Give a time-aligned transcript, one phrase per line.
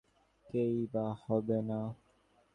[0.49, 1.79] কে-ই বা হবে না?